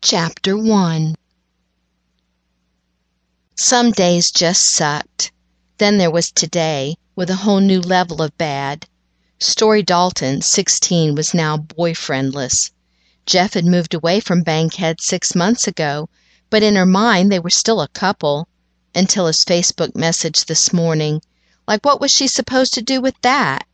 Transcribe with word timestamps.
Chapter 0.00 0.56
1 0.56 1.16
Some 3.56 3.90
days 3.90 4.30
just 4.30 4.64
sucked. 4.64 5.32
Then 5.78 5.98
there 5.98 6.10
was 6.10 6.30
today, 6.30 6.94
with 7.16 7.28
a 7.30 7.34
whole 7.42 7.58
new 7.58 7.80
level 7.80 8.22
of 8.22 8.38
bad. 8.38 8.86
Storey 9.40 9.82
Dalton, 9.82 10.40
sixteen, 10.40 11.16
was 11.16 11.34
now 11.34 11.56
boyfriendless. 11.56 12.70
Jeff 13.26 13.54
had 13.54 13.66
moved 13.66 13.92
away 13.92 14.20
from 14.20 14.44
Bankhead 14.44 15.00
six 15.00 15.34
months 15.34 15.66
ago, 15.66 16.08
but 16.48 16.62
in 16.62 16.76
her 16.76 16.86
mind 16.86 17.32
they 17.32 17.40
were 17.40 17.50
still 17.50 17.80
a 17.80 17.88
couple. 17.88 18.46
Until 18.94 19.26
his 19.26 19.44
Facebook 19.44 19.96
message 19.96 20.44
this 20.44 20.72
morning. 20.72 21.20
Like 21.66 21.84
what 21.84 22.00
was 22.00 22.12
she 22.12 22.28
supposed 22.28 22.72
to 22.74 22.82
do 22.82 23.00
with 23.00 23.20
that? 23.22 23.66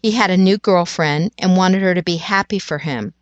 He 0.00 0.12
had 0.12 0.30
a 0.30 0.36
new 0.36 0.56
girlfriend 0.56 1.32
and 1.36 1.56
wanted 1.56 1.82
her 1.82 1.94
to 1.94 2.02
be 2.02 2.18
happy 2.18 2.60
for 2.60 2.78
him. 2.78 3.12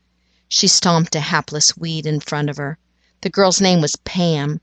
She 0.54 0.68
stomped 0.68 1.14
a 1.14 1.20
hapless 1.20 1.78
weed 1.78 2.04
in 2.04 2.20
front 2.20 2.50
of 2.50 2.58
her. 2.58 2.76
The 3.22 3.30
girl's 3.30 3.58
name 3.58 3.80
was 3.80 3.96
Pam. 3.96 4.60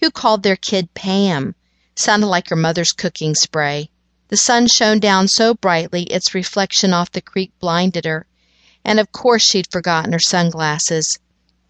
Who 0.00 0.10
called 0.10 0.42
their 0.42 0.54
kid 0.54 0.92
Pam? 0.92 1.54
Sounded 1.96 2.26
like 2.26 2.50
her 2.50 2.56
mother's 2.56 2.92
cooking 2.92 3.34
spray. 3.34 3.88
The 4.28 4.36
sun 4.36 4.66
shone 4.66 5.00
down 5.00 5.28
so 5.28 5.54
brightly 5.54 6.02
its 6.02 6.34
reflection 6.34 6.92
off 6.92 7.10
the 7.10 7.22
creek 7.22 7.52
blinded 7.58 8.04
her, 8.04 8.26
and 8.84 9.00
of 9.00 9.12
course 9.12 9.42
she'd 9.42 9.72
forgotten 9.72 10.12
her 10.12 10.18
sunglasses. 10.18 11.18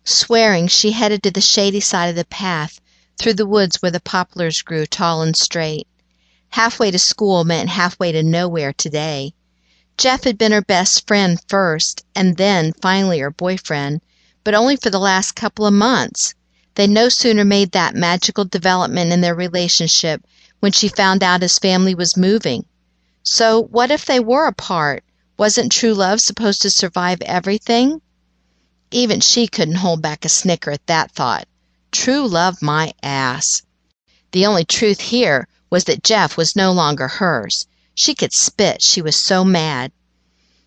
Swearing, 0.02 0.66
she 0.66 0.90
headed 0.90 1.22
to 1.22 1.30
the 1.30 1.40
shady 1.40 1.78
side 1.78 2.08
of 2.08 2.16
the 2.16 2.24
path, 2.24 2.80
through 3.18 3.34
the 3.34 3.46
woods 3.46 3.76
where 3.80 3.92
the 3.92 4.00
poplars 4.00 4.62
grew 4.62 4.84
tall 4.84 5.22
and 5.22 5.36
straight. 5.36 5.86
Halfway 6.48 6.90
to 6.90 6.98
school 6.98 7.44
meant 7.44 7.70
halfway 7.70 8.10
to 8.10 8.24
nowhere 8.24 8.72
today. 8.72 9.32
Jeff 10.00 10.24
had 10.24 10.38
been 10.38 10.50
her 10.50 10.62
best 10.62 11.06
friend 11.06 11.38
first, 11.46 12.06
and 12.14 12.38
then 12.38 12.72
finally 12.80 13.18
her 13.18 13.30
boyfriend, 13.30 14.00
but 14.44 14.54
only 14.54 14.74
for 14.74 14.88
the 14.88 14.98
last 14.98 15.32
couple 15.32 15.66
of 15.66 15.74
months. 15.74 16.32
They 16.74 16.86
no 16.86 17.10
sooner 17.10 17.44
made 17.44 17.72
that 17.72 17.94
magical 17.94 18.46
development 18.46 19.12
in 19.12 19.20
their 19.20 19.34
relationship 19.34 20.24
when 20.60 20.72
she 20.72 20.88
found 20.88 21.22
out 21.22 21.42
his 21.42 21.58
family 21.58 21.94
was 21.94 22.16
moving. 22.16 22.64
So 23.24 23.60
what 23.64 23.90
if 23.90 24.06
they 24.06 24.20
were 24.20 24.46
apart? 24.46 25.04
Wasn't 25.36 25.70
true 25.70 25.92
love 25.92 26.22
supposed 26.22 26.62
to 26.62 26.70
survive 26.70 27.20
everything? 27.20 28.00
Even 28.90 29.20
she 29.20 29.46
couldn't 29.46 29.84
hold 29.84 30.00
back 30.00 30.24
a 30.24 30.30
snicker 30.30 30.70
at 30.70 30.86
that 30.86 31.12
thought. 31.12 31.46
True 31.92 32.26
love 32.26 32.62
my 32.62 32.94
ass. 33.02 33.60
The 34.32 34.46
only 34.46 34.64
truth 34.64 35.00
here 35.00 35.46
was 35.68 35.84
that 35.84 36.02
Jeff 36.02 36.38
was 36.38 36.56
no 36.56 36.72
longer 36.72 37.06
hers. 37.06 37.66
She 37.94 38.14
could 38.14 38.32
spit, 38.32 38.82
she 38.82 39.02
was 39.02 39.16
so 39.16 39.44
mad. 39.44 39.92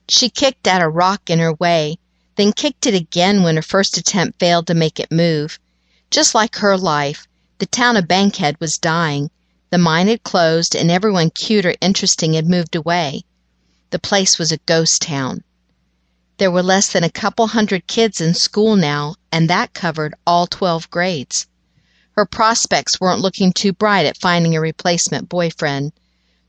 She 0.10 0.30
kicked 0.30 0.68
at 0.68 0.82
a 0.82 0.90
rock 0.90 1.30
in 1.30 1.40
her 1.40 1.54
way, 1.54 1.98
then 2.36 2.52
kicked 2.52 2.86
it 2.86 2.94
again 2.94 3.44
when 3.44 3.56
her 3.56 3.62
first 3.62 3.98
attempt 3.98 4.40
failed 4.40 4.68
to 4.68 4.74
make 4.74 5.00
it 5.00 5.12
move. 5.12 5.60
Just 6.12 6.36
like 6.36 6.58
her 6.58 6.78
life, 6.78 7.28
the 7.60 7.66
town 7.66 7.96
of 7.96 8.08
Bankhead 8.08 8.60
was 8.60 8.78
dying. 8.78 9.30
The 9.70 9.78
mine 9.78 10.08
had 10.08 10.24
closed, 10.24 10.76
and 10.76 10.92
everyone 10.92 11.30
cute 11.30 11.66
or 11.66 11.76
interesting 11.80 12.34
had 12.34 12.50
moved 12.50 12.76
away. 12.76 13.24
The 13.92 14.00
place 14.00 14.38
was 14.38 14.52
a 14.52 14.58
ghost 14.66 15.02
town. 15.02 15.44
There 16.38 16.52
were 16.52 16.64
less 16.64 16.90
than 16.90 17.04
a 17.04 17.10
couple 17.10 17.48
hundred 17.48 17.88
kids 17.88 18.20
in 18.20 18.34
school 18.34 18.76
now, 18.76 19.16
and 19.32 19.50
that 19.50 19.74
covered 19.74 20.14
all 20.28 20.46
12 20.48 20.90
grades. 20.90 21.48
Her 22.12 22.26
prospects 22.26 23.00
weren't 23.00 23.22
looking 23.22 23.54
too 23.54 23.72
bright 23.72 24.06
at 24.06 24.20
finding 24.20 24.56
a 24.56 24.62
replacement 24.62 25.30
boyfriend. 25.30 25.94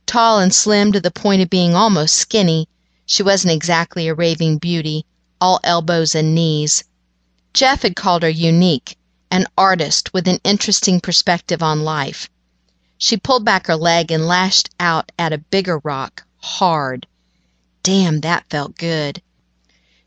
Tall 0.07 0.39
and 0.39 0.55
slim 0.55 0.93
to 0.93 1.01
the 1.01 1.11
point 1.11 1.41
of 1.43 1.49
being 1.49 1.75
almost 1.75 2.15
skinny, 2.15 2.69
she 3.07 3.23
wasn't 3.23 3.55
exactly 3.55 4.07
a 4.07 4.15
raving 4.15 4.59
beauty, 4.59 5.07
all 5.41 5.61
elbows 5.65 6.15
and 6.15 6.35
knees. 6.35 6.85
Jeff 7.53 7.83
had 7.83 7.97
called 7.97 8.23
her 8.23 8.29
unique, 8.29 8.97
an 9.31 9.47
artist 9.57 10.13
with 10.13 10.29
an 10.29 10.41
interesting 10.45 11.01
perspective 11.01 11.63
on 11.63 11.85
life. 11.85 12.29
She 12.99 13.17
pulled 13.17 13.45
back 13.45 13.67
her 13.67 13.77
leg 13.77 14.11
and 14.11 14.27
lashed 14.27 14.71
out 14.79 15.11
at 15.19 15.33
a 15.33 15.39
bigger 15.39 15.79
rock, 15.85 16.25
hard. 16.39 17.07
Damn, 17.83 18.21
that 18.21 18.49
felt 18.51 18.77
good. 18.77 19.21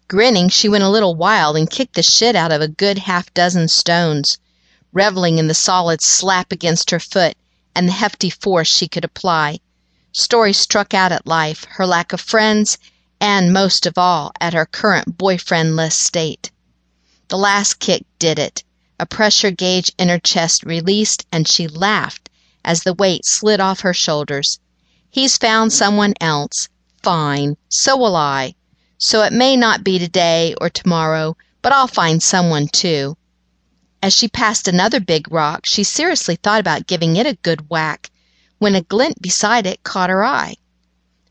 Grinning, 0.08 0.50
she 0.50 0.70
went 0.70 0.84
a 0.84 0.90
little 0.90 1.16
wild 1.16 1.58
and 1.58 1.70
kicked 1.70 1.96
the 1.96 2.04
shit 2.04 2.36
out 2.36 2.52
of 2.52 2.62
a 2.62 2.68
good 2.68 2.98
half 2.98 3.34
dozen 3.34 3.68
stones, 3.68 4.38
reveling 4.94 5.38
in 5.38 5.48
the 5.48 5.54
solid 5.54 6.02
slap 6.02 6.52
against 6.52 6.92
her 6.92 7.00
foot 7.00 7.36
and 7.76 7.88
the 7.88 7.94
hefty 7.94 8.30
force 8.30 8.68
she 8.68 8.88
could 8.88 9.04
apply. 9.04 9.60
Storey 10.20 10.52
struck 10.52 10.96
out 10.96 11.12
at 11.12 11.28
life, 11.28 11.66
her 11.70 11.86
lack 11.86 12.12
of 12.12 12.20
friends, 12.20 12.80
and, 13.22 13.54
most 13.54 13.86
of 13.86 14.00
all, 14.00 14.32
at 14.42 14.56
her 14.56 14.66
current 14.66 15.16
boyfriendless 15.16 15.94
state. 15.94 16.50
The 17.28 17.38
last 17.38 17.78
kick 17.78 18.04
did 18.18 18.40
it. 18.40 18.64
A 19.00 19.06
pressure 19.06 19.52
gauge 19.52 19.92
in 20.00 20.10
her 20.10 20.18
chest 20.18 20.64
released, 20.64 21.28
and 21.32 21.48
she 21.48 21.68
laughed 21.68 22.32
as 22.66 22.82
the 22.82 22.96
weight 22.96 23.28
slid 23.28 23.60
off 23.60 23.82
her 23.82 23.94
shoulders. 23.94 24.58
He's 25.08 25.38
found 25.38 25.72
someone 25.72 26.16
else. 26.20 26.68
Fine. 27.04 27.56
So 27.70 27.96
will 27.96 28.16
I. 28.16 28.56
So 28.98 29.22
it 29.22 29.34
may 29.34 29.56
not 29.56 29.84
be 29.84 30.00
today 30.00 30.56
or 30.60 30.72
tomorrow, 30.72 31.38
but 31.62 31.74
I'll 31.74 31.86
find 31.86 32.24
someone 32.24 32.70
too. 32.70 33.18
As 34.02 34.16
she 34.16 34.28
passed 34.28 34.68
another 34.68 35.00
big 35.00 35.32
rock, 35.32 35.68
she 35.68 35.84
seriously 35.84 36.38
thought 36.38 36.60
about 36.60 36.88
giving 36.88 37.18
it 37.18 37.28
a 37.28 37.38
good 37.44 37.70
whack 37.70 38.10
when 38.60 38.74
a 38.74 38.82
glint 38.82 39.22
beside 39.22 39.68
it 39.68 39.84
caught 39.84 40.10
her 40.10 40.26
eye. 40.26 40.56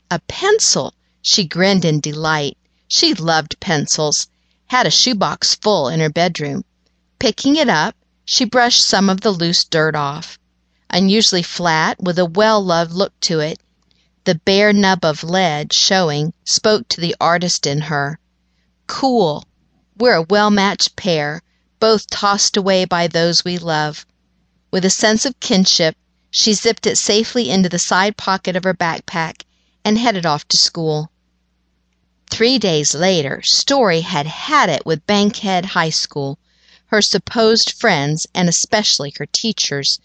A 0.09 0.19
pencil! 0.27 0.93
She 1.21 1.43
grinned 1.45 1.83
in 1.83 1.99
delight. 1.99 2.57
She 2.87 3.13
loved 3.13 3.59
pencils, 3.59 4.27
had 4.67 4.87
a 4.87 4.91
shoebox 4.91 5.55
full 5.55 5.89
in 5.89 5.99
her 5.99 6.09
bedroom. 6.09 6.63
Picking 7.19 7.57
it 7.57 7.67
up, 7.67 7.95
she 8.23 8.45
brushed 8.45 8.85
some 8.85 9.09
of 9.09 9.21
the 9.21 9.31
loose 9.31 9.65
dirt 9.65 9.95
off. 9.95 10.39
Unusually 10.89 11.43
flat, 11.43 12.01
with 12.01 12.17
a 12.17 12.25
well 12.25 12.63
loved 12.63 12.93
look 12.93 13.19
to 13.21 13.41
it, 13.41 13.59
the 14.23 14.35
bare 14.35 14.71
nub 14.71 15.03
of 15.03 15.23
lead 15.23 15.73
showing 15.73 16.33
spoke 16.45 16.87
to 16.87 17.01
the 17.01 17.15
artist 17.19 17.67
in 17.67 17.81
her. 17.81 18.19
Cool! 18.87 19.43
We're 19.97 20.15
a 20.15 20.21
well 20.29 20.49
matched 20.49 20.95
pair, 20.95 21.41
both 21.81 22.09
tossed 22.09 22.55
away 22.55 22.85
by 22.85 23.07
those 23.07 23.43
we 23.43 23.57
love. 23.57 24.05
With 24.71 24.85
a 24.85 24.89
sense 24.89 25.25
of 25.25 25.39
kinship, 25.41 25.97
she 26.29 26.53
zipped 26.53 26.85
it 26.85 26.97
safely 26.97 27.49
into 27.49 27.69
the 27.69 27.79
side 27.79 28.17
pocket 28.17 28.55
of 28.55 28.63
her 28.63 28.73
backpack 28.73 29.43
and 29.83 29.97
headed 29.97 30.25
off 30.25 30.47
to 30.47 30.57
school. 30.57 31.09
Three 32.29 32.59
days 32.59 32.93
later, 32.93 33.41
Storey 33.41 34.01
had 34.01 34.27
had 34.27 34.69
it 34.69 34.85
with 34.85 35.07
Bankhead 35.07 35.65
High 35.65 35.89
School. 35.89 36.37
Her 36.87 37.01
supposed 37.01 37.71
friends, 37.71 38.27
and 38.35 38.49
especially 38.49 39.13
her 39.17 39.25
teachers, 39.25 39.99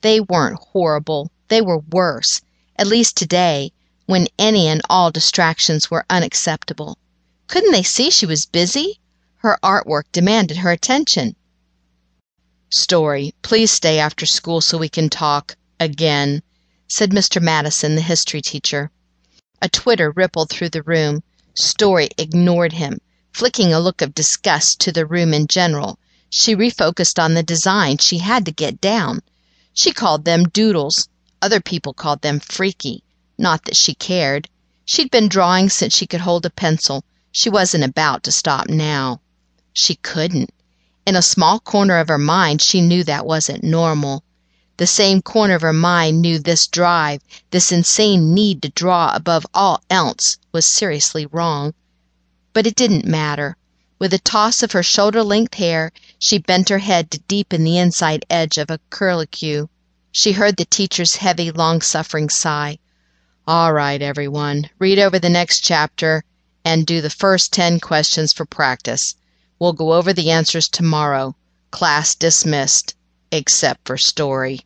they 0.00 0.20
weren't 0.20 0.58
horrible, 0.72 1.30
they 1.48 1.60
were 1.60 1.78
worse, 1.78 2.40
at 2.76 2.88
least 2.88 3.16
today, 3.16 3.72
when 4.06 4.26
any 4.38 4.66
and 4.66 4.82
all 4.90 5.12
distractions 5.12 5.90
were 5.90 6.04
unacceptable. 6.10 6.98
Couldn't 7.46 7.72
they 7.72 7.84
see 7.84 8.10
she 8.10 8.26
was 8.26 8.46
busy? 8.46 8.98
Her 9.36 9.58
artwork 9.62 10.04
demanded 10.12 10.58
her 10.58 10.72
attention. 10.72 11.36
Storey, 12.68 13.34
please 13.42 13.70
stay 13.70 13.98
after 13.98 14.26
school 14.26 14.60
so 14.60 14.76
we 14.76 14.88
can 14.88 15.08
talk 15.08 15.56
again, 15.80 16.42
said 16.86 17.10
Mr. 17.10 17.40
Madison, 17.40 17.94
the 17.94 18.02
history 18.02 18.42
teacher. 18.42 18.90
A 19.62 19.68
twitter 19.68 20.10
rippled 20.10 20.50
through 20.50 20.68
the 20.68 20.82
room. 20.82 21.22
Storey 21.54 22.10
ignored 22.16 22.74
him, 22.74 23.00
flicking 23.32 23.72
a 23.72 23.80
look 23.80 24.02
of 24.02 24.14
disgust 24.14 24.78
to 24.80 24.92
the 24.92 25.06
room 25.06 25.34
in 25.34 25.46
general. 25.46 25.98
She 26.28 26.54
refocused 26.54 27.20
on 27.20 27.34
the 27.34 27.42
design 27.42 27.98
she 27.98 28.18
had 28.18 28.44
to 28.44 28.52
get 28.52 28.80
down. 28.80 29.20
She 29.72 29.92
called 29.92 30.24
them 30.24 30.48
doodles. 30.48 31.08
Other 31.42 31.60
people 31.60 31.94
called 31.94 32.22
them 32.22 32.40
freaky. 32.40 33.02
Not 33.38 33.64
that 33.64 33.76
she 33.76 33.94
cared. 33.94 34.48
She'd 34.84 35.10
been 35.10 35.28
drawing 35.28 35.70
since 35.70 35.94
she 35.96 36.06
could 36.06 36.20
hold 36.20 36.44
a 36.44 36.50
pencil. 36.50 37.04
She 37.32 37.48
wasn't 37.48 37.84
about 37.84 38.22
to 38.24 38.32
stop 38.32 38.68
now. 38.68 39.20
She 39.72 39.94
couldn't. 39.94 40.50
In 41.06 41.16
a 41.16 41.22
small 41.22 41.58
corner 41.58 41.98
of 41.98 42.08
her 42.08 42.18
mind, 42.18 42.60
she 42.60 42.80
knew 42.80 43.02
that 43.04 43.24
wasn't 43.24 43.64
normal. 43.64 44.22
The 44.80 44.86
same 44.86 45.20
corner 45.20 45.56
of 45.56 45.60
her 45.60 45.74
mind 45.74 46.22
knew 46.22 46.38
this 46.38 46.66
drive, 46.66 47.20
this 47.50 47.70
insane 47.70 48.32
need 48.32 48.62
to 48.62 48.70
draw 48.70 49.14
above 49.14 49.46
all 49.52 49.82
else, 49.90 50.38
was 50.52 50.64
seriously 50.64 51.26
wrong. 51.26 51.74
But 52.54 52.66
it 52.66 52.76
didn't 52.76 53.04
matter. 53.04 53.58
With 53.98 54.14
a 54.14 54.18
toss 54.18 54.62
of 54.62 54.72
her 54.72 54.82
shoulder 54.82 55.22
length 55.22 55.52
hair, 55.52 55.92
she 56.18 56.38
bent 56.38 56.70
her 56.70 56.78
head 56.78 57.10
to 57.10 57.18
deepen 57.28 57.62
the 57.62 57.76
inside 57.76 58.24
edge 58.30 58.56
of 58.56 58.70
a 58.70 58.80
curlicue. 58.88 59.68
She 60.12 60.32
heard 60.32 60.56
the 60.56 60.64
teacher's 60.64 61.16
heavy, 61.16 61.50
long 61.50 61.82
suffering 61.82 62.30
sigh. 62.30 62.78
All 63.46 63.74
right, 63.74 64.00
everyone, 64.00 64.70
read 64.78 64.98
over 64.98 65.18
the 65.18 65.28
next 65.28 65.60
chapter 65.60 66.24
and 66.64 66.86
do 66.86 67.02
the 67.02 67.10
first 67.10 67.52
ten 67.52 67.80
questions 67.80 68.32
for 68.32 68.46
practice. 68.46 69.14
We'll 69.58 69.74
go 69.74 69.92
over 69.92 70.14
the 70.14 70.30
answers 70.30 70.70
tomorrow. 70.70 71.36
Class 71.70 72.14
dismissed, 72.14 72.94
except 73.30 73.86
for 73.86 73.98
Storey. 73.98 74.62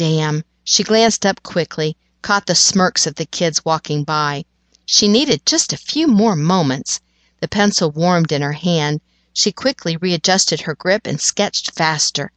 Damn. 0.00 0.44
She 0.64 0.82
glanced 0.82 1.26
up 1.26 1.42
quickly, 1.42 1.94
caught 2.22 2.46
the 2.46 2.54
smirks 2.54 3.06
of 3.06 3.16
the 3.16 3.26
kids 3.26 3.66
walking 3.66 4.02
by. 4.02 4.46
She 4.86 5.06
needed 5.08 5.44
just 5.44 5.74
a 5.74 5.76
few 5.76 6.06
more 6.06 6.34
moments. 6.34 7.02
The 7.42 7.48
pencil 7.48 7.90
warmed 7.90 8.32
in 8.32 8.40
her 8.40 8.54
hand. 8.54 9.02
She 9.34 9.52
quickly 9.52 9.98
readjusted 9.98 10.62
her 10.62 10.74
grip 10.74 11.06
and 11.06 11.20
sketched 11.20 11.72
faster. 11.72 12.32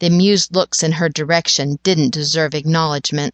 The 0.00 0.08
amused 0.08 0.56
looks 0.56 0.82
in 0.82 0.90
her 0.90 1.08
direction 1.08 1.78
didn't 1.84 2.10
deserve 2.10 2.52
acknowledgment. 2.52 3.32